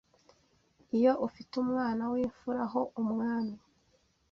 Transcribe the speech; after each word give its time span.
iyo 0.97 1.11
ufite 1.27 1.51
umwana 1.63 2.03
w’imfura 2.11 2.61
ho 2.71 2.81
umwami 3.01 3.55